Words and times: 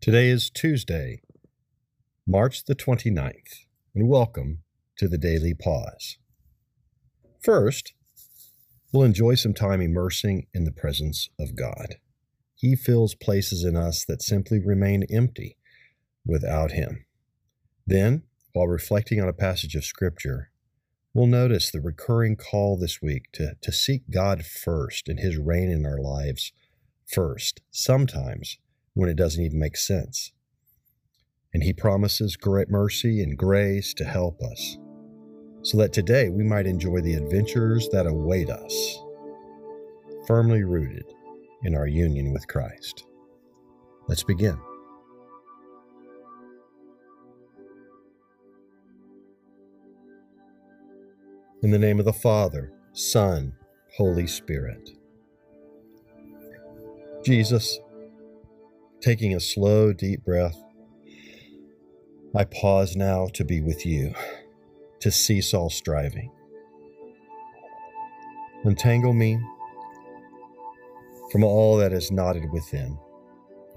Today 0.00 0.28
is 0.28 0.50
Tuesday, 0.50 1.20
March 2.28 2.64
the 2.66 2.76
29th, 2.76 3.64
and 3.92 4.08
welcome 4.08 4.58
to 4.98 5.08
the 5.08 5.18
Daily 5.18 5.52
Pause. 5.52 6.18
First, 7.42 7.92
we'll 8.92 9.02
enjoy 9.02 9.34
some 9.34 9.52
time 9.52 9.80
immersing 9.80 10.46
in 10.54 10.62
the 10.62 10.70
presence 10.70 11.28
of 11.40 11.56
God. 11.56 11.96
He 12.54 12.76
fills 12.76 13.16
places 13.16 13.64
in 13.64 13.74
us 13.74 14.04
that 14.04 14.22
simply 14.22 14.60
remain 14.60 15.04
empty 15.10 15.56
without 16.24 16.70
Him. 16.70 17.04
Then, 17.84 18.22
while 18.52 18.68
reflecting 18.68 19.20
on 19.20 19.28
a 19.28 19.32
passage 19.32 19.74
of 19.74 19.84
Scripture, 19.84 20.52
we'll 21.14 21.26
notice 21.26 21.72
the 21.72 21.80
recurring 21.80 22.36
call 22.36 22.78
this 22.78 23.02
week 23.02 23.24
to, 23.32 23.56
to 23.60 23.72
seek 23.72 24.10
God 24.10 24.44
first 24.44 25.08
and 25.08 25.18
His 25.18 25.36
reign 25.36 25.68
in 25.68 25.84
our 25.84 25.98
lives 25.98 26.52
first, 27.08 27.60
sometimes 27.72 28.58
when 28.96 29.10
it 29.10 29.16
doesn't 29.16 29.44
even 29.44 29.58
make 29.58 29.76
sense. 29.76 30.32
And 31.52 31.62
He 31.62 31.74
promises 31.74 32.34
great 32.34 32.70
mercy 32.70 33.22
and 33.22 33.36
grace 33.36 33.92
to 33.94 34.04
help 34.04 34.40
us 34.42 34.78
so 35.60 35.76
that 35.76 35.92
today 35.92 36.30
we 36.30 36.42
might 36.42 36.66
enjoy 36.66 37.02
the 37.02 37.14
adventures 37.14 37.88
that 37.92 38.06
await 38.06 38.48
us, 38.48 38.98
firmly 40.26 40.64
rooted 40.64 41.04
in 41.62 41.74
our 41.74 41.86
union 41.86 42.32
with 42.32 42.48
Christ. 42.48 43.04
Let's 44.08 44.22
begin. 44.22 44.58
In 51.62 51.70
the 51.70 51.78
name 51.78 51.98
of 51.98 52.06
the 52.06 52.12
Father, 52.14 52.72
Son, 52.92 53.52
Holy 53.96 54.26
Spirit. 54.26 54.88
Jesus, 57.24 57.80
taking 59.00 59.34
a 59.34 59.40
slow, 59.40 59.92
deep 59.92 60.24
breath, 60.24 60.56
I 62.34 62.44
pause 62.44 62.96
now 62.96 63.28
to 63.34 63.44
be 63.44 63.60
with 63.60 63.86
you, 63.86 64.14
to 65.00 65.10
cease 65.10 65.54
all 65.54 65.70
striving. 65.70 66.30
Untangle 68.64 69.12
me 69.12 69.38
from 71.30 71.44
all 71.44 71.76
that 71.76 71.92
is 71.92 72.10
knotted 72.10 72.50
within 72.52 72.98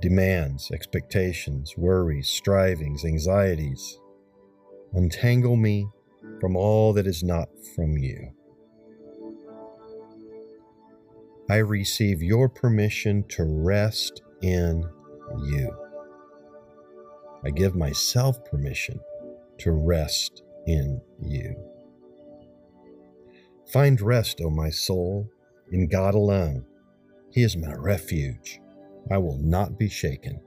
demands, 0.02 0.72
expectations, 0.72 1.76
worries, 1.78 2.30
strivings, 2.30 3.04
anxieties. 3.04 4.00
Untangle 4.94 5.56
me 5.56 5.88
from 6.40 6.56
all 6.56 6.94
that 6.94 7.06
is 7.06 7.24
not 7.24 7.50
from 7.76 7.98
you. 7.98 8.32
I 11.50 11.58
receive 11.58 12.22
your 12.22 12.48
permission 12.48 13.24
to 13.30 13.44
rest 13.44 14.22
in 14.42 14.90
you. 15.38 15.76
I 17.44 17.50
give 17.52 17.76
myself 17.76 18.44
permission 18.46 19.00
to 19.60 19.72
rest 19.72 20.44
in 20.66 21.02
you. 21.22 21.56
Find 23.72 24.02
rest, 24.02 24.42
O 24.42 24.50
my 24.50 24.70
soul, 24.70 25.30
in 25.72 25.88
God 25.88 26.16
alone. 26.16 26.66
He 27.32 27.44
is 27.44 27.56
my 27.56 27.74
refuge. 27.74 28.60
I 29.12 29.18
will 29.20 29.38
not 29.38 29.78
be 29.78 29.88
shaken. 29.90 30.42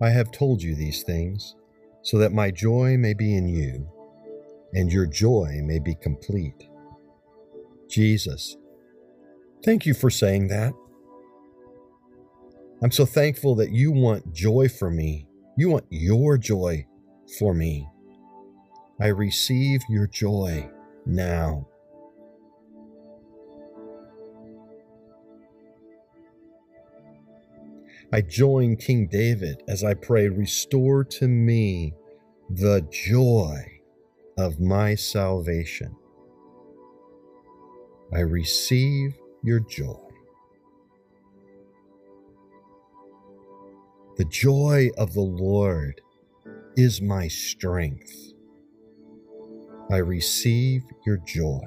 I 0.00 0.10
have 0.10 0.30
told 0.30 0.62
you 0.62 0.74
these 0.74 1.02
things, 1.02 1.56
so 2.02 2.18
that 2.18 2.32
my 2.32 2.50
joy 2.50 2.96
may 2.96 3.14
be 3.14 3.36
in 3.36 3.48
you, 3.48 3.90
and 4.72 4.92
your 4.92 5.06
joy 5.06 5.60
may 5.64 5.78
be 5.80 5.94
complete. 5.94 6.68
Jesus, 7.88 8.56
thank 9.64 9.86
you 9.86 9.94
for 9.94 10.10
saying 10.10 10.48
that. 10.48 10.72
I'm 12.82 12.92
so 12.92 13.04
thankful 13.06 13.54
that 13.56 13.72
you 13.72 13.90
want 13.90 14.32
joy 14.32 14.68
for 14.68 14.90
me. 14.90 15.26
You 15.56 15.70
want 15.70 15.86
your 15.90 16.38
joy 16.38 16.86
for 17.38 17.54
me. 17.54 17.88
I 19.00 19.08
receive 19.08 19.80
your 19.88 20.06
joy 20.06 20.70
now. 21.06 21.66
I 28.12 28.22
join 28.22 28.76
King 28.76 29.06
David 29.06 29.62
as 29.68 29.84
I 29.84 29.94
pray, 29.94 30.28
Restore 30.28 31.04
to 31.04 31.28
me 31.28 31.94
the 32.48 32.86
joy 32.90 33.80
of 34.38 34.60
my 34.60 34.94
salvation. 34.94 35.94
I 38.14 38.20
receive 38.20 39.14
your 39.42 39.60
joy. 39.60 40.00
The 44.16 44.24
joy 44.24 44.88
of 44.96 45.12
the 45.12 45.20
Lord 45.20 46.00
is 46.76 47.02
my 47.02 47.28
strength. 47.28 48.32
I 49.90 49.98
receive 49.98 50.82
your 51.06 51.18
joy. 51.18 51.66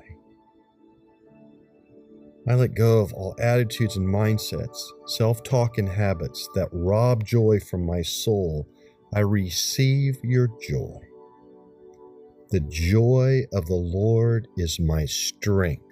I 2.48 2.56
let 2.56 2.74
go 2.74 3.02
of 3.02 3.14
all 3.14 3.36
attitudes 3.40 3.98
and 3.98 4.08
mindsets, 4.08 4.80
self 5.06 5.44
talk 5.44 5.78
and 5.78 5.88
habits 5.88 6.50
that 6.56 6.70
rob 6.72 7.24
joy 7.24 7.60
from 7.60 7.86
my 7.86 8.02
soul. 8.02 8.68
I 9.14 9.20
receive 9.20 10.18
your 10.24 10.48
joy. 10.60 11.02
The 12.50 12.62
joy 12.62 13.44
of 13.54 13.68
the 13.68 13.76
Lord 13.76 14.48
is 14.58 14.80
my 14.80 15.06
strength. 15.06 15.91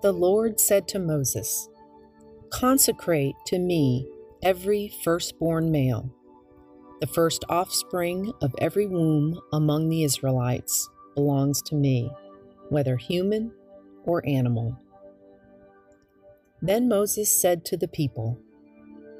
The 0.00 0.12
Lord 0.12 0.60
said 0.60 0.86
to 0.88 1.00
Moses, 1.00 1.68
Consecrate 2.50 3.34
to 3.46 3.58
me 3.58 4.06
every 4.44 4.92
firstborn 5.02 5.72
male, 5.72 6.14
the 7.00 7.08
first 7.08 7.44
offspring 7.48 8.32
of 8.40 8.54
every 8.60 8.86
womb 8.86 9.40
among 9.52 9.88
the 9.88 10.04
Israelites 10.04 10.88
belongs 11.16 11.60
to 11.62 11.74
me, 11.74 12.12
whether 12.68 12.96
human 12.96 13.50
or 14.04 14.24
animal. 14.24 14.80
Then 16.62 16.88
Moses 16.88 17.28
said 17.28 17.64
to 17.64 17.76
the 17.76 17.88
people, 17.88 18.38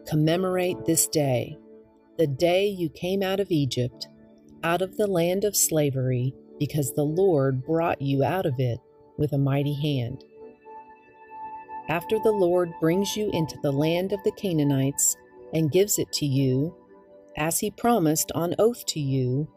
Commemorate 0.07 0.85
this 0.85 1.09
day, 1.09 1.59
the 2.19 2.29
day 2.29 2.69
you 2.69 2.89
came 2.89 3.25
out 3.25 3.41
of 3.41 3.51
Egypt, 3.51 4.07
out 4.63 4.81
of 4.81 4.97
the 4.97 5.09
land 5.09 5.43
of 5.43 5.57
slavery, 5.57 6.33
because 6.61 6.93
the 6.93 7.05
Lord 7.05 7.65
brought 7.65 8.01
you 8.01 8.23
out 8.23 8.47
of 8.47 8.61
it 8.61 8.79
with 9.17 9.33
a 9.33 9.39
mighty 9.39 9.75
hand 9.75 10.23
after 11.89 12.19
the 12.19 12.33
Lord 12.33 12.73
brings 12.81 13.17
you 13.17 13.31
into 13.33 13.59
the 13.63 13.73
land 13.73 14.13
of 14.13 14.23
the 14.23 14.33
Canaanites 14.33 15.17
and 15.55 15.73
gives 15.73 15.99
it 15.99 16.13
to 16.13 16.27
you, 16.27 16.77
as 17.37 17.61
he 17.61 17.71
promised 17.71 18.31
on 18.35 18.55
oath 18.59 18.85
to 18.87 19.01
you 19.01 19.49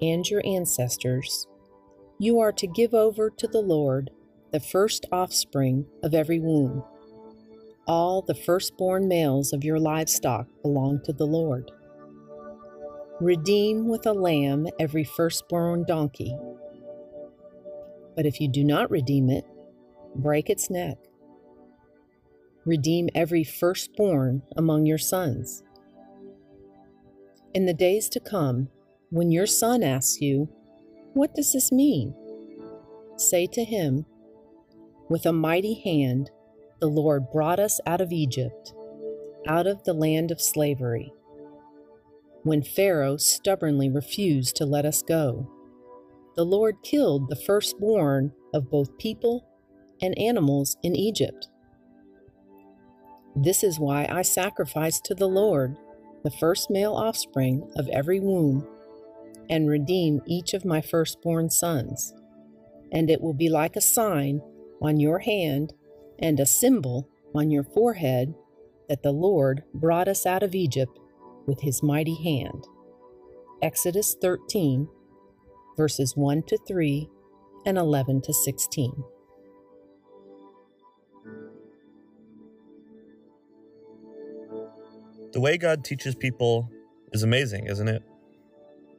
and 0.00 0.28
your 0.28 0.42
ancestors, 0.44 1.48
you 2.18 2.38
are 2.38 2.52
to 2.52 2.66
give 2.66 2.94
over 2.94 3.28
to 3.30 3.48
the 3.48 3.60
Lord 3.60 4.10
the 4.52 4.60
first 4.60 5.06
offspring 5.10 5.86
of 6.02 6.14
every 6.14 6.38
womb. 6.38 6.84
All 7.86 8.22
the 8.22 8.34
firstborn 8.34 9.08
males 9.08 9.52
of 9.52 9.64
your 9.64 9.80
livestock 9.80 10.46
belong 10.62 11.00
to 11.04 11.12
the 11.12 11.26
Lord. 11.26 11.72
Redeem 13.20 13.88
with 13.88 14.06
a 14.06 14.12
lamb 14.12 14.68
every 14.78 15.04
firstborn 15.04 15.84
donkey. 15.86 16.36
But 18.14 18.26
if 18.26 18.40
you 18.40 18.48
do 18.48 18.62
not 18.62 18.90
redeem 18.90 19.28
it, 19.28 19.44
break 20.14 20.48
its 20.50 20.70
neck 20.70 20.98
redeem 22.70 23.08
every 23.16 23.42
firstborn 23.42 24.42
among 24.56 24.86
your 24.86 24.96
sons. 24.96 25.64
In 27.52 27.66
the 27.66 27.74
days 27.74 28.08
to 28.10 28.20
come, 28.20 28.68
when 29.10 29.32
your 29.32 29.46
son 29.46 29.82
asks 29.82 30.20
you, 30.20 30.48
What 31.14 31.34
does 31.34 31.52
this 31.52 31.72
mean? 31.72 32.14
Say 33.16 33.48
to 33.48 33.64
him, 33.64 34.06
With 35.08 35.26
a 35.26 35.32
mighty 35.32 35.74
hand, 35.74 36.30
the 36.78 36.86
Lord 36.86 37.32
brought 37.32 37.58
us 37.58 37.80
out 37.86 38.00
of 38.00 38.12
Egypt, 38.12 38.72
out 39.48 39.66
of 39.66 39.82
the 39.82 39.92
land 39.92 40.30
of 40.30 40.40
slavery. 40.40 41.12
When 42.44 42.62
Pharaoh 42.62 43.16
stubbornly 43.16 43.90
refused 43.90 44.54
to 44.56 44.64
let 44.64 44.86
us 44.86 45.02
go, 45.02 45.50
the 46.36 46.44
Lord 46.44 46.76
killed 46.84 47.28
the 47.28 47.36
firstborn 47.36 48.32
of 48.54 48.70
both 48.70 48.96
people 48.98 49.44
and 50.00 50.16
animals 50.16 50.76
in 50.84 50.94
Egypt. 50.94 51.48
This 53.36 53.62
is 53.62 53.78
why 53.78 54.06
I 54.10 54.22
sacrifice 54.22 55.00
to 55.02 55.14
the 55.14 55.28
Lord 55.28 55.76
the 56.22 56.30
first 56.30 56.70
male 56.70 56.92
offspring 56.92 57.70
of 57.76 57.88
every 57.88 58.20
womb, 58.20 58.66
and 59.48 59.68
redeem 59.68 60.20
each 60.26 60.54
of 60.54 60.64
my 60.64 60.80
firstborn 60.80 61.50
sons. 61.50 62.14
And 62.92 63.10
it 63.10 63.20
will 63.20 63.34
be 63.34 63.48
like 63.48 63.76
a 63.76 63.80
sign 63.80 64.40
on 64.82 65.00
your 65.00 65.20
hand 65.20 65.72
and 66.18 66.38
a 66.38 66.46
symbol 66.46 67.08
on 67.34 67.50
your 67.50 67.64
forehead 67.64 68.34
that 68.88 69.02
the 69.02 69.12
Lord 69.12 69.62
brought 69.72 70.08
us 70.08 70.26
out 70.26 70.42
of 70.42 70.54
Egypt 70.54 70.98
with 71.46 71.60
his 71.60 71.82
mighty 71.82 72.22
hand. 72.22 72.66
Exodus 73.62 74.16
13, 74.20 74.88
verses 75.76 76.16
1 76.16 76.42
to 76.44 76.58
3 76.66 77.08
and 77.66 77.78
11 77.78 78.22
to 78.22 78.32
16. 78.32 79.04
The 85.32 85.40
way 85.40 85.58
God 85.58 85.84
teaches 85.84 86.16
people 86.16 86.68
is 87.12 87.22
amazing, 87.22 87.66
isn't 87.66 87.86
it? 87.86 88.02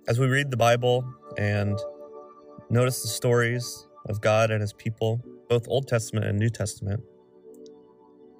As 0.07 0.18
we 0.18 0.28
read 0.28 0.50
the 0.50 0.57
Bible 0.57 1.04
and 1.38 1.78
notice 2.69 3.01
the 3.01 3.10
stories 3.10 3.86
of 4.07 4.22
God 4.22 4.50
and 4.50 4.62
his 4.62 4.72
people, 4.72 5.22
both 5.50 5.68
Old 5.68 5.89
Testament 5.89 6.25
and 6.25 6.39
New 6.39 6.50
Testament, 6.50 7.04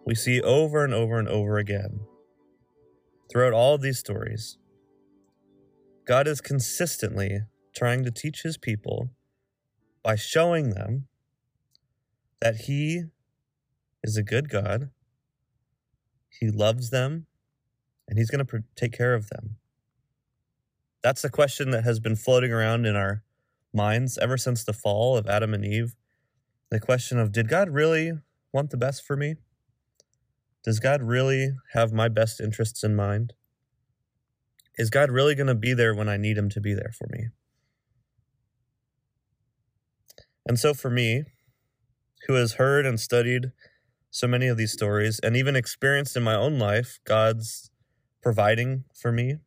we 0.06 0.16
see 0.16 0.42
over 0.42 0.86
and 0.86 0.94
over 0.94 1.20
and 1.20 1.28
over 1.28 1.58
again 1.58 2.00
throughout 3.30 3.52
all 3.52 3.76
of 3.76 3.82
these 3.82 4.00
stories, 4.00 4.58
God 6.06 6.28
is 6.28 6.40
consistently 6.40 7.42
trying 7.76 8.06
to 8.06 8.12
teach 8.12 8.44
his 8.44 8.58
people 8.58 9.10
by 10.02 10.16
showing 10.16 10.70
them 10.70 11.08
that 12.40 12.56
he 12.62 13.04
is 14.02 14.16
a 14.16 14.24
good 14.24 14.50
God, 14.50 14.92
he 16.30 16.50
loves 16.50 16.90
them, 16.90 17.28
and 18.12 18.20
he's 18.20 18.30
going 18.30 18.46
to 18.46 18.64
take 18.76 18.92
care 18.92 19.14
of 19.14 19.30
them. 19.30 19.56
That's 21.02 21.22
the 21.22 21.30
question 21.30 21.72
that 21.72 21.86
has 21.86 22.02
been 22.02 22.18
floating 22.18 22.52
around 22.52 22.86
in 22.86 22.98
our 22.98 23.24
minds 23.74 24.18
ever 24.18 24.36
since 24.36 24.66
the 24.66 24.74
fall 24.74 25.16
of 25.16 25.28
Adam 25.28 25.54
and 25.54 25.64
Eve. 25.64 25.96
The 26.70 26.82
question 26.82 27.18
of, 27.18 27.32
did 27.32 27.48
God 27.48 27.70
really 27.70 28.12
want 28.54 28.70
the 28.70 28.78
best 28.78 29.06
for 29.06 29.16
me? 29.16 29.36
Does 30.62 30.82
God 30.82 31.02
really 31.02 31.54
have 31.72 31.94
my 31.94 32.10
best 32.10 32.42
interests 32.42 32.84
in 32.84 32.98
mind? 32.98 33.32
Is 34.78 34.90
God 34.90 35.10
really 35.10 35.34
going 35.34 35.48
to 35.48 35.56
be 35.56 35.74
there 35.74 35.96
when 35.96 36.10
I 36.10 36.18
need 36.18 36.38
him 36.38 36.50
to 36.50 36.60
be 36.60 36.74
there 36.74 36.92
for 36.94 37.08
me? 37.10 37.30
And 40.46 40.60
so, 40.60 40.74
for 40.74 40.90
me, 40.90 41.24
who 42.28 42.34
has 42.34 42.54
heard 42.54 42.86
and 42.86 43.00
studied 43.00 43.54
so 44.10 44.28
many 44.28 44.48
of 44.48 44.58
these 44.58 44.74
stories 44.74 45.20
and 45.20 45.38
even 45.38 45.56
experienced 45.56 46.18
in 46.18 46.24
my 46.24 46.36
own 46.36 46.60
life 46.60 47.00
God's 47.06 47.71
providing 48.22 48.86
for 48.94 49.12
me, 49.12 49.38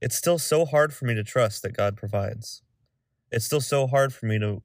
it's 0.00 0.16
still 0.16 0.38
so 0.38 0.64
hard 0.64 0.92
for 0.92 1.04
me 1.04 1.14
to 1.14 1.22
trust 1.22 1.62
that 1.62 1.76
God 1.76 1.96
provides. 1.96 2.62
It's 3.30 3.44
still 3.44 3.60
so 3.60 3.86
hard 3.86 4.12
for 4.12 4.26
me 4.26 4.38
to 4.38 4.62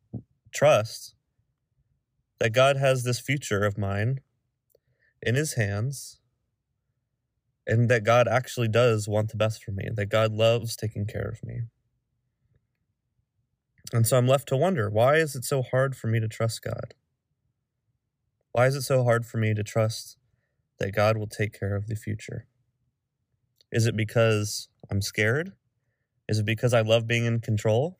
trust 0.52 1.16
that 2.40 2.52
God 2.52 2.78
has 2.78 3.04
this 3.04 3.20
future 3.20 3.64
of 3.64 3.78
mine 3.78 4.20
in 5.22 5.36
his 5.36 5.54
hands 5.54 6.20
and 7.66 7.90
that 7.90 8.04
God 8.04 8.28
actually 8.28 8.68
does 8.68 9.08
want 9.08 9.30
the 9.30 9.38
best 9.38 9.64
for 9.64 9.72
me, 9.72 9.90
that 9.94 10.08
God 10.08 10.32
loves 10.32 10.76
taking 10.76 11.06
care 11.06 11.28
of 11.28 11.44
me. 11.44 11.62
And 13.94 14.06
so 14.06 14.18
I'm 14.18 14.28
left 14.28 14.48
to 14.50 14.58
wonder 14.58 14.90
why 14.90 15.16
is 15.16 15.36
it 15.36 15.46
so 15.46 15.62
hard 15.62 15.96
for 15.96 16.08
me 16.08 16.20
to 16.20 16.28
trust 16.28 16.62
God? 16.62 16.94
Why 18.52 18.68
is 18.68 18.76
it 18.76 18.82
so 18.82 19.04
hard 19.04 19.26
for 19.26 19.38
me 19.38 19.54
to 19.54 19.64
trust 19.64 20.18
that 20.80 20.94
God 20.94 21.18
will 21.18 21.28
take 21.28 21.58
care 21.58 21.76
of 21.76 21.88
the 21.88 21.96
future? 21.96 22.48
Is 23.72 23.86
it 23.86 23.96
because 23.96 24.70
I'm 24.90 25.02
scared? 25.02 25.54
Is 26.28 26.40
it 26.40 26.46
because 26.46 26.74
I 26.74 26.82
love 26.82 27.08
being 27.08 27.26
in 27.26 27.40
control? 27.40 28.00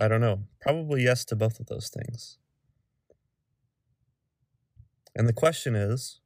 I 0.00 0.08
don't 0.08 0.20
know. 0.20 0.44
Probably 0.60 1.04
yes 1.04 1.24
to 1.26 1.36
both 1.36 1.60
of 1.60 1.66
those 1.66 1.88
things. 1.88 2.38
And 5.14 5.28
the 5.28 5.32
question 5.32 5.74
is 5.74 6.20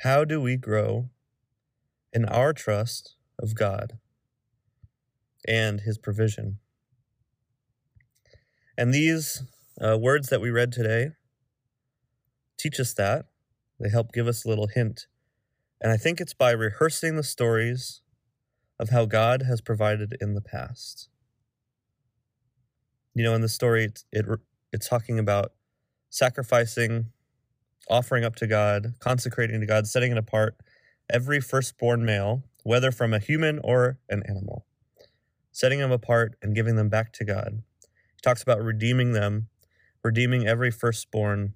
how 0.00 0.24
do 0.24 0.40
we 0.40 0.56
grow 0.56 1.10
in 2.12 2.24
our 2.26 2.52
trust 2.52 3.16
of 3.40 3.54
God 3.54 3.98
and 5.46 5.80
His 5.80 5.98
provision? 5.98 6.58
And 8.76 8.92
these 8.92 9.44
uh, 9.80 9.96
words 9.98 10.28
that 10.28 10.40
we 10.40 10.50
read 10.50 10.72
today 10.72 11.10
teach 12.58 12.80
us 12.80 12.92
that. 12.94 13.26
They 13.78 13.88
help 13.88 14.12
give 14.12 14.26
us 14.26 14.44
a 14.44 14.48
little 14.48 14.66
hint. 14.66 15.06
And 15.84 15.92
I 15.92 15.98
think 15.98 16.18
it's 16.18 16.32
by 16.32 16.52
rehearsing 16.52 17.14
the 17.14 17.22
stories 17.22 18.00
of 18.80 18.88
how 18.88 19.04
God 19.04 19.42
has 19.42 19.60
provided 19.60 20.16
in 20.18 20.32
the 20.32 20.40
past. 20.40 21.10
You 23.14 23.22
know, 23.22 23.34
in 23.34 23.42
the 23.42 23.50
story, 23.50 23.84
it, 23.84 24.02
it 24.10 24.24
it's 24.72 24.88
talking 24.88 25.18
about 25.18 25.52
sacrificing 26.08 27.10
offering 27.90 28.24
up 28.24 28.34
to 28.36 28.46
God, 28.46 28.94
consecrating 28.98 29.60
to 29.60 29.66
God, 29.66 29.86
setting 29.86 30.10
it 30.10 30.16
apart 30.16 30.56
every 31.12 31.38
firstborn 31.38 32.02
male, 32.02 32.44
whether 32.62 32.90
from 32.90 33.12
a 33.12 33.18
human 33.18 33.60
or 33.62 33.98
an 34.08 34.22
animal, 34.26 34.64
setting 35.52 35.80
them 35.80 35.92
apart 35.92 36.34
and 36.40 36.54
giving 36.54 36.76
them 36.76 36.88
back 36.88 37.12
to 37.12 37.26
God. 37.26 37.62
He 37.82 38.20
talks 38.22 38.42
about 38.42 38.62
redeeming 38.62 39.12
them, 39.12 39.48
redeeming 40.02 40.46
every 40.46 40.70
firstborn 40.70 41.52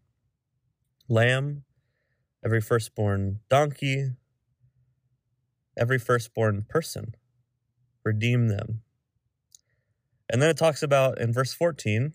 lamb, 1.08 1.64
every 2.44 2.60
firstborn 2.60 3.40
donkey, 3.48 4.12
every 5.76 5.98
firstborn 5.98 6.64
person. 6.68 7.14
Redeem 8.04 8.48
them. 8.48 8.82
And 10.30 10.40
then 10.40 10.50
it 10.50 10.56
talks 10.56 10.82
about 10.82 11.18
in 11.18 11.32
verse 11.32 11.52
14 11.54 12.12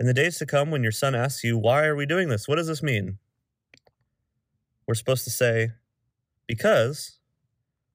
in 0.00 0.06
the 0.06 0.14
days 0.14 0.38
to 0.38 0.46
come, 0.46 0.70
when 0.70 0.82
your 0.82 0.92
son 0.92 1.14
asks 1.14 1.44
you, 1.44 1.56
Why 1.56 1.84
are 1.84 1.94
we 1.94 2.06
doing 2.06 2.28
this? 2.28 2.48
What 2.48 2.56
does 2.56 2.66
this 2.66 2.82
mean? 2.82 3.18
We're 4.86 4.94
supposed 4.94 5.24
to 5.24 5.30
say, 5.30 5.70
Because 6.46 7.18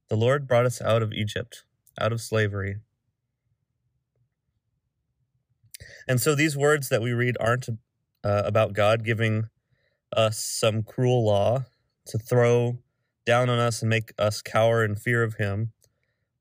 the 0.09 0.15
Lord 0.15 0.47
brought 0.47 0.65
us 0.65 0.81
out 0.81 1.03
of 1.03 1.13
Egypt, 1.13 1.65
out 1.99 2.13
of 2.13 2.21
slavery. 2.21 2.77
And 6.07 6.19
so 6.19 6.33
these 6.33 6.57
words 6.57 6.89
that 6.89 7.01
we 7.01 7.11
read 7.11 7.35
aren't 7.39 7.69
uh, 8.23 8.43
about 8.45 8.73
God 8.73 9.03
giving 9.03 9.49
us 10.15 10.43
some 10.43 10.83
cruel 10.83 11.25
law 11.25 11.65
to 12.07 12.17
throw 12.17 12.79
down 13.25 13.49
on 13.49 13.59
us 13.59 13.81
and 13.81 13.89
make 13.89 14.11
us 14.17 14.41
cower 14.41 14.83
in 14.83 14.95
fear 14.95 15.23
of 15.23 15.35
Him, 15.35 15.71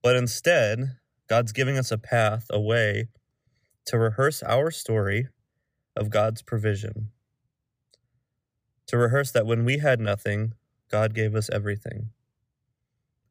but 0.02 0.16
instead, 0.16 0.96
God's 1.28 1.52
giving 1.52 1.76
us 1.76 1.90
a 1.90 1.98
path, 1.98 2.46
a 2.50 2.60
way 2.60 3.08
to 3.86 3.98
rehearse 3.98 4.42
our 4.42 4.70
story 4.70 5.28
of 5.94 6.10
God's 6.10 6.42
provision. 6.42 7.10
To 8.86 8.96
rehearse 8.96 9.30
that 9.32 9.46
when 9.46 9.64
we 9.64 9.78
had 9.78 10.00
nothing, 10.00 10.54
God 10.90 11.14
gave 11.14 11.34
us 11.34 11.50
everything. 11.50 12.10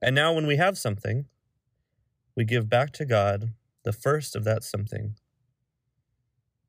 And 0.01 0.13
now, 0.13 0.33
when 0.33 0.45
we 0.45 0.57
have 0.57 0.77
something, 0.77 1.25
we 2.35 2.45
give 2.45 2.69
back 2.69 2.91
to 2.93 3.05
God 3.05 3.53
the 3.83 3.91
first 3.91 4.35
of 4.35 4.43
that 4.43 4.63
something. 4.63 5.15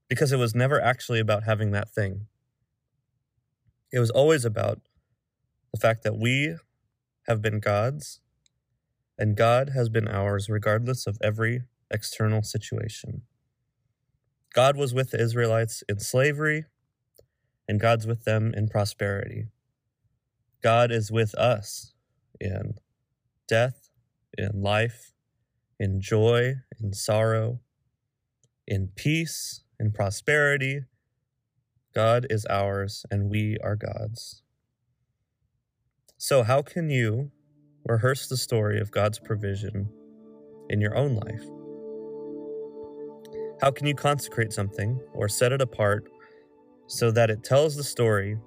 Because 0.09 0.33
it 0.33 0.38
was 0.38 0.54
never 0.54 0.81
actually 0.81 1.21
about 1.21 1.45
having 1.45 1.73
that 1.73 1.90
thing. 1.90 2.28
It 3.92 3.99
was 3.99 4.11
always 4.11 4.45
about 4.45 4.80
the 5.73 5.80
fact 5.80 6.02
that 6.04 6.18
we 6.18 6.57
have 7.26 7.42
been 7.42 7.61
God's 7.61 8.21
and 9.18 9.37
God 9.37 9.71
has 9.71 9.88
been 9.88 10.07
ours 10.07 10.49
regardless 10.49 11.07
of 11.07 11.18
every 11.23 11.62
external 11.90 12.42
situation. 12.42 13.23
God 14.54 14.76
was 14.76 14.95
with 14.95 15.11
the 15.11 15.21
Israelites 15.21 15.83
in 15.88 15.99
slavery, 15.99 16.64
and 17.68 17.80
God's 17.80 18.07
with 18.07 18.25
them 18.25 18.54
in 18.57 18.68
prosperity. 18.68 19.49
God 20.62 20.90
is 20.90 21.11
with 21.11 21.35
us 21.35 21.95
in 22.40 22.75
death, 23.47 23.90
in 24.37 24.62
life, 24.62 25.12
in 25.78 26.00
joy, 26.00 26.54
in 26.80 26.92
sorrow, 26.92 27.61
in 28.66 28.88
peace, 28.95 29.62
in 29.80 29.92
prosperity. 29.92 30.85
God 31.95 32.26
is 32.30 32.47
ours, 32.50 33.04
and 33.11 33.30
we 33.30 33.57
are 33.64 33.76
God's. 33.76 34.42
So, 36.18 36.42
how 36.42 36.62
can 36.62 36.90
you 36.90 37.30
rehearse 37.85 38.28
the 38.28 38.37
story 38.37 38.80
of 38.80 38.90
God's 38.90 39.18
provision 39.18 39.88
in 40.68 40.80
your 40.80 40.97
own 40.97 41.14
life? 41.14 41.45
How 43.61 43.71
can 43.71 43.87
you 43.87 43.95
consecrate 43.95 44.52
something 44.52 45.00
or 45.14 45.28
set 45.28 45.52
it 45.52 45.61
apart 45.62 46.09
so 46.87 47.11
that 47.11 47.30
it 47.30 47.42
tells 47.45 47.76
the 47.76 47.85
story 47.85 48.38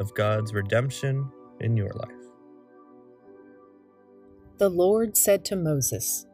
of 0.00 0.14
God's 0.14 0.54
redemption 0.54 1.30
in 1.60 1.76
your 1.76 1.90
life? 1.94 2.24
The 4.58 4.68
Lord 4.70 5.16
said 5.16 5.44
to 5.46 5.56
Moses, 5.56 6.26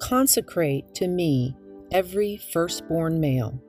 Consecrate 0.00 0.94
to 0.96 1.08
me 1.08 1.56
every 1.92 2.36
firstborn 2.36 3.20
male, 3.20 3.62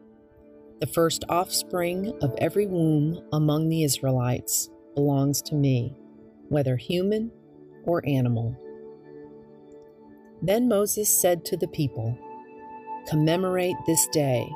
the 0.80 0.88
first 0.88 1.24
offspring 1.28 2.14
of 2.22 2.36
every 2.38 2.68
womb 2.68 3.20
among 3.34 3.68
the 3.68 3.84
Israelites 3.84 4.70
belongs 4.94 5.42
to 5.44 5.56
me, 5.56 5.96
whether 6.50 6.78
human 6.78 7.32
or 7.84 8.08
animal. 8.08 8.56
Then 10.42 10.68
Moses 10.68 11.10
said 11.10 11.44
to 11.46 11.58
the 11.58 11.68
people, 11.68 12.18
Commemorate 13.08 13.78
this 13.88 14.08
day, 14.12 14.48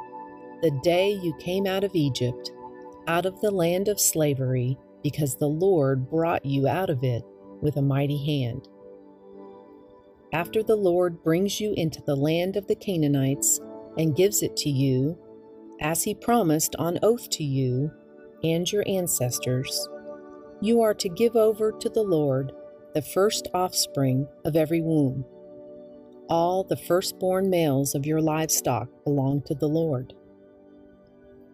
the 0.61 0.71
day 0.83 1.09
you 1.09 1.33
came 1.39 1.65
out 1.65 1.83
of 1.83 1.95
Egypt, 1.95 2.51
out 3.07 3.25
of 3.25 3.41
the 3.41 3.49
land 3.49 3.87
of 3.87 3.99
slavery, 3.99 4.77
because 5.01 5.35
the 5.35 5.47
Lord 5.47 6.07
brought 6.09 6.45
you 6.45 6.67
out 6.67 6.91
of 6.91 7.03
it 7.03 7.23
with 7.61 7.77
a 7.77 7.81
mighty 7.81 8.23
hand. 8.23 8.67
After 10.33 10.61
the 10.61 10.75
Lord 10.75 11.23
brings 11.23 11.59
you 11.59 11.73
into 11.75 12.01
the 12.03 12.15
land 12.15 12.55
of 12.55 12.67
the 12.67 12.75
Canaanites 12.75 13.59
and 13.97 14.15
gives 14.15 14.43
it 14.43 14.55
to 14.57 14.69
you, 14.69 15.17
as 15.81 16.03
he 16.03 16.13
promised 16.13 16.75
on 16.77 16.99
oath 17.01 17.29
to 17.31 17.43
you 17.43 17.91
and 18.43 18.71
your 18.71 18.83
ancestors, 18.87 19.89
you 20.61 20.81
are 20.81 20.93
to 20.93 21.09
give 21.09 21.35
over 21.35 21.71
to 21.71 21.89
the 21.89 22.03
Lord 22.03 22.53
the 22.93 23.01
first 23.01 23.47
offspring 23.53 24.27
of 24.45 24.55
every 24.55 24.81
womb. 24.81 25.25
All 26.29 26.63
the 26.63 26.77
firstborn 26.77 27.49
males 27.49 27.95
of 27.95 28.05
your 28.05 28.21
livestock 28.21 28.87
belong 29.03 29.41
to 29.43 29.55
the 29.55 29.67
Lord. 29.67 30.13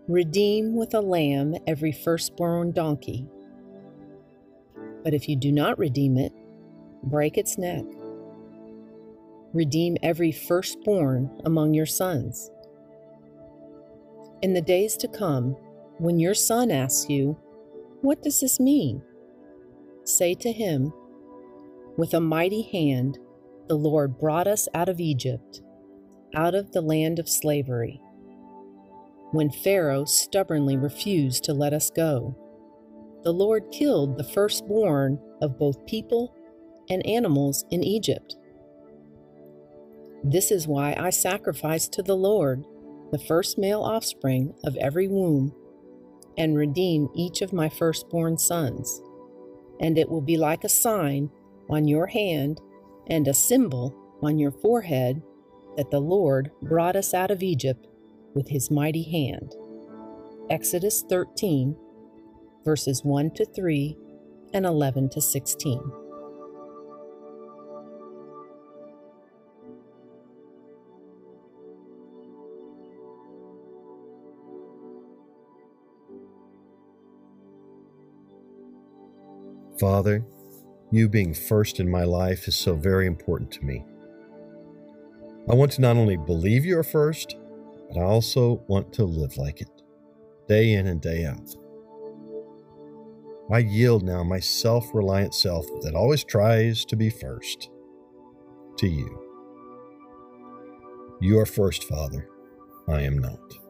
Redeem 0.08 0.76
with 0.76 0.94
a 0.94 1.02
lamb 1.02 1.56
every 1.66 1.92
firstborn 1.92 2.72
donkey. 2.72 3.26
But 5.04 5.14
if 5.14 5.30
you 5.30 5.36
do 5.36 5.52
not 5.52 5.80
redeem 5.80 6.18
it, 6.18 6.34
break 7.04 7.38
its 7.38 7.58
neck. 7.58 7.86
Redeem 9.54 9.98
every 10.04 10.32
firstborn 10.32 11.42
among 11.46 11.74
your 11.74 11.86
sons. 11.86 12.52
In 14.42 14.54
the 14.54 14.62
days 14.62 14.96
to 14.98 15.08
come, 15.08 15.56
when 15.98 16.20
your 16.20 16.34
son 16.34 16.72
asks 16.72 17.10
you, 17.10 17.38
What 18.02 18.22
does 18.22 18.40
this 18.40 18.60
mean? 18.60 19.02
Say 20.04 20.34
to 20.36 20.52
him, 20.52 20.94
With 21.98 22.14
a 22.14 22.20
mighty 22.20 22.62
hand, 22.62 23.18
the 23.68 23.76
Lord 23.76 24.18
brought 24.20 24.48
us 24.48 24.68
out 24.74 24.90
of 24.90 25.00
Egypt, 25.00 25.62
out 26.36 26.56
of 26.56 26.72
the 26.72 26.82
land 26.82 27.20
of 27.20 27.28
slavery 27.28 28.02
when 29.32 29.50
Pharaoh 29.50 30.06
stubbornly 30.06 30.78
refused 30.78 31.44
to 31.44 31.54
let 31.54 31.74
us 31.74 31.90
go. 31.90 32.36
The 33.24 33.34
Lord 33.34 33.72
killed 33.72 34.18
the 34.18 34.24
firstborn 34.24 35.20
of 35.42 35.60
both 35.60 35.86
people 35.86 36.34
and 36.90 37.06
animals 37.06 37.66
in 37.70 37.84
Egypt. 37.84 38.36
This 40.24 40.52
is 40.52 40.68
why 40.68 40.96
I 40.98 41.10
sacrifice 41.10 41.88
to 41.90 42.02
the 42.02 42.16
Lord 42.16 42.66
the 43.12 43.20
first 43.20 43.58
male 43.58 43.82
offspring 43.82 44.54
of 44.64 44.76
every 44.78 45.08
womb 45.08 45.54
and 46.38 46.56
redeem 46.56 47.10
each 47.16 47.42
of 47.42 47.54
my 47.54 47.70
firstborn 47.70 48.38
sons. 48.38 49.02
And 49.80 49.98
it 49.98 50.10
will 50.10 50.22
be 50.22 50.38
like 50.38 50.64
a 50.64 50.70
sign 50.70 51.30
on 51.70 51.88
your 51.88 52.08
hand 52.08 52.62
and 53.08 53.28
a 53.28 53.34
symbol 53.34 53.96
on 54.22 54.38
your 54.38 54.52
forehead 54.52 55.22
that 55.78 55.92
the 55.92 56.00
Lord 56.00 56.52
brought 56.62 56.96
us 56.96 57.14
out 57.14 57.32
of 57.32 57.44
Egypt 57.44 57.88
with 58.34 58.50
his 58.50 58.72
mighty 58.72 59.04
hand. 59.04 59.56
Exodus 60.50 61.04
13, 61.10 61.76
verses 62.66 63.04
1 63.04 63.32
to 63.32 63.46
3 63.46 63.98
and 64.54 64.66
11 64.66 65.10
to 65.10 65.22
16. 65.22 65.92
Father, 79.80 80.26
you 80.92 81.08
being 81.08 81.36
first 81.36 81.80
in 81.80 81.90
my 81.90 82.04
life 82.04 82.48
is 82.48 82.56
so 82.56 82.76
very 82.76 83.06
important 83.06 83.52
to 83.52 83.64
me. 83.64 83.86
I 85.50 85.54
want 85.54 85.72
to 85.74 85.82
not 85.82 85.98
only 85.98 86.18
believe 86.18 86.66
you 86.66 86.80
are 86.80 86.84
first, 86.84 87.36
but 87.88 88.00
I 88.00 88.04
also 88.04 88.64
want 88.68 88.92
to 88.94 89.06
live 89.06 89.38
like 89.38 89.62
it, 89.62 89.70
day 90.48 90.74
in 90.74 90.88
and 90.88 91.00
day 91.00 91.26
out. 91.26 91.56
I 93.52 93.60
yield 93.60 94.04
now 94.04 94.24
my 94.24 94.40
self 94.40 94.90
reliant 94.94 95.36
self 95.36 95.66
that 95.84 95.96
always 95.96 96.24
tries 96.24 96.84
to 96.86 96.96
be 96.96 97.10
first 97.10 97.70
to 98.78 98.88
you. 98.88 99.24
You 101.22 101.40
are 101.40 101.46
first, 101.46 101.84
Father. 101.84 102.28
I 102.88 103.02
am 103.02 103.20
not. 103.20 103.67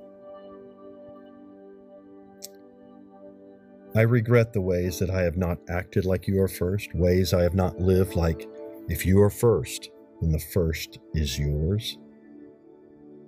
I 3.97 4.01
regret 4.01 4.53
the 4.53 4.61
ways 4.61 4.99
that 4.99 5.09
I 5.09 5.23
have 5.23 5.37
not 5.37 5.57
acted 5.69 6.05
like 6.05 6.27
you 6.27 6.41
are 6.41 6.47
first, 6.47 6.93
ways 6.93 7.33
I 7.33 7.41
have 7.43 7.55
not 7.55 7.79
lived 7.79 8.15
like 8.15 8.47
if 8.87 9.05
you 9.05 9.21
are 9.21 9.29
first, 9.29 9.89
then 10.21 10.31
the 10.31 10.39
first 10.39 10.99
is 11.13 11.37
yours 11.37 11.97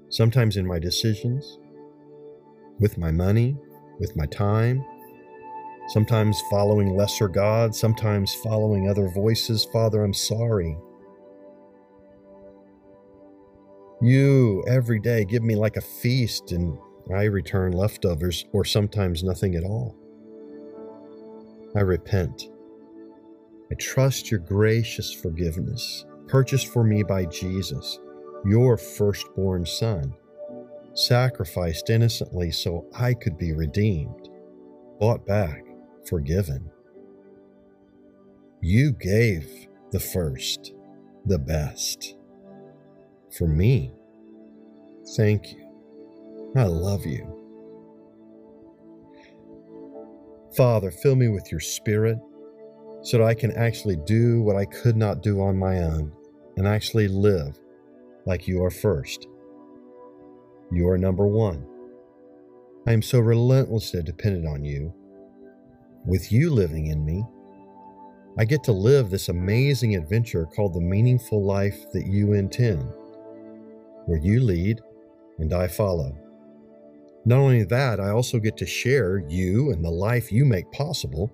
sometimes 0.10 0.58
in 0.58 0.66
my 0.66 0.80
decisions, 0.80 1.60
with 2.80 2.98
my 2.98 3.12
money, 3.12 3.56
with 4.00 4.16
my 4.16 4.26
time, 4.26 4.84
sometimes 5.90 6.42
following 6.50 6.96
lesser 6.96 7.28
gods, 7.28 7.80
sometimes 7.80 8.34
following 8.44 8.90
other 8.90 9.08
voices. 9.10 9.66
Father, 9.72 10.04
I'm 10.04 10.14
sorry. 10.14 10.78
You 14.02 14.64
every 14.68 15.00
day 15.00 15.26
give 15.26 15.44
me 15.44 15.56
like 15.56 15.78
a 15.78 15.82
feast, 15.82 16.52
and 16.52 16.78
I 17.14 17.24
return 17.24 17.74
leftovers 17.74 18.46
or 18.54 18.64
sometimes 18.64 19.24
nothing 19.24 19.56
at 19.56 19.64
all. 19.64 19.96
I 21.80 21.82
repent. 21.82 22.50
I 23.72 23.76
trust 23.76 24.30
your 24.30 24.42
gracious 24.42 25.14
forgiveness, 25.14 26.06
purchased 26.28 26.68
for 26.68 26.84
me 26.84 27.04
by 27.04 27.24
Jesus 27.24 28.00
your 28.44 28.78
firstborn 28.78 29.66
son, 29.66 30.14
sacrificed 30.94 31.90
innocently 31.90 32.52
so 32.52 32.86
I 32.94 33.14
could 33.14 33.38
be 33.38 33.54
redeemed, 33.54 34.30
bought 35.00 35.26
back, 35.26 35.64
forgiven. 36.06 36.70
You 38.60 38.92
gave 38.92 39.68
the 39.92 40.02
first, 40.02 40.74
the 41.26 41.40
best. 41.40 42.18
For 43.38 43.48
me, 43.48 43.94
thank 45.16 45.54
you. 45.54 46.54
I 46.58 46.64
love 46.64 47.06
you. 47.06 47.39
Father, 50.60 50.92
fill 50.92 51.16
me 51.16 51.30
with 51.30 51.52
your 51.52 51.62
spirit 51.62 52.20
so 53.02 53.18
that 53.18 53.24
I 53.24 53.34
can 53.34 53.54
actually 53.54 53.96
do 53.96 54.42
what 54.42 54.58
I 54.58 54.66
could 54.66 54.98
not 54.98 55.24
do 55.24 55.40
on 55.40 55.58
my 55.58 55.84
own 55.84 56.12
and 56.58 56.68
actually 56.68 57.08
live 57.08 57.58
like 58.26 58.46
you 58.46 58.62
are 58.66 58.70
first. 58.70 59.26
You 60.70 60.90
are 60.90 60.98
number 60.98 61.26
one. 61.26 61.66
I 62.86 62.92
am 62.92 63.02
so 63.02 63.22
relentlessly 63.22 64.04
dependent 64.04 64.48
on 64.48 64.66
you. 64.66 64.94
With 66.04 66.30
you 66.30 66.50
living 66.50 66.88
in 66.88 67.06
me, 67.06 67.24
I 68.38 68.44
get 68.44 68.62
to 68.66 68.74
live 68.74 69.10
this 69.10 69.30
amazing 69.30 69.96
adventure 69.96 70.46
called 70.46 70.74
the 70.74 70.82
meaningful 70.82 71.42
life 71.42 71.90
that 71.94 72.06
you 72.06 72.34
intend, 72.34 72.84
where 74.08 74.20
you 74.20 74.42
lead 74.42 74.82
and 75.38 75.54
I 75.54 75.70
follow. 75.70 76.19
Not 77.26 77.40
only 77.40 77.64
that, 77.66 78.00
I 78.00 78.10
also 78.10 78.40
get 78.40 78.58
to 78.58 78.66
share 78.66 79.24
you 79.28 79.72
and 79.72 79.84
the 79.84 79.90
life 79.90 80.32
you 80.32 80.46
make 80.46 80.72
possible 80.72 81.32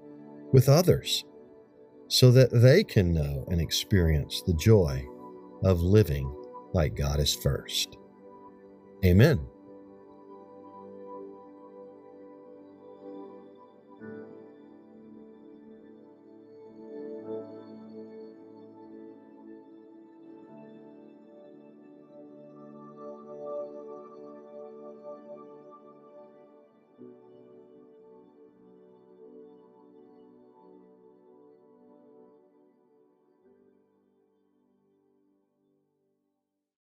with 0.52 0.70
others 0.70 1.24
so 2.08 2.32
that 2.32 2.52
they 2.52 2.84
can 2.84 3.14
know 3.14 3.46
and 3.50 3.62
experience 3.62 4.42
the 4.46 4.54
joy 4.54 5.06
of 5.64 5.82
living 5.82 6.34
like 6.74 6.96
God 6.96 7.20
is 7.20 7.34
first. 7.34 7.98
Amen. 9.04 9.40